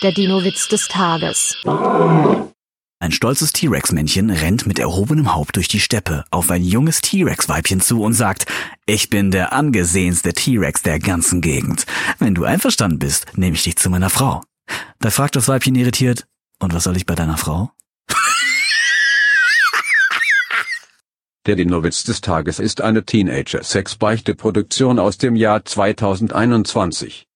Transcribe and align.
Der 0.00 0.12
Dino-Witz 0.12 0.68
des 0.68 0.86
Tages. 0.86 1.56
Ein 3.00 3.10
stolzes 3.10 3.52
T-Rex-Männchen 3.52 4.30
rennt 4.30 4.64
mit 4.64 4.78
erhobenem 4.78 5.34
Haupt 5.34 5.56
durch 5.56 5.66
die 5.66 5.80
Steppe 5.80 6.24
auf 6.30 6.52
ein 6.52 6.62
junges 6.62 7.00
T-Rex-Weibchen 7.00 7.80
zu 7.80 8.02
und 8.02 8.12
sagt, 8.12 8.46
ich 8.86 9.10
bin 9.10 9.32
der 9.32 9.52
angesehenste 9.52 10.34
T-Rex 10.34 10.82
der 10.82 11.00
ganzen 11.00 11.40
Gegend. 11.40 11.84
Wenn 12.20 12.36
du 12.36 12.44
einverstanden 12.44 13.00
bist, 13.00 13.26
nehme 13.36 13.56
ich 13.56 13.64
dich 13.64 13.74
zu 13.76 13.90
meiner 13.90 14.08
Frau. 14.08 14.42
Da 15.00 15.10
fragt 15.10 15.34
das 15.34 15.48
Weibchen 15.48 15.74
irritiert, 15.74 16.28
und 16.60 16.72
was 16.72 16.84
soll 16.84 16.96
ich 16.96 17.04
bei 17.04 17.16
deiner 17.16 17.36
Frau? 17.36 17.72
Der 21.46 21.56
Dinowitz 21.56 22.04
des 22.04 22.20
Tages 22.20 22.60
ist 22.60 22.82
eine 22.82 23.04
Teenager-Sex-Beichte-Produktion 23.04 25.00
aus 25.00 25.18
dem 25.18 25.34
Jahr 25.34 25.64
2021. 25.64 27.26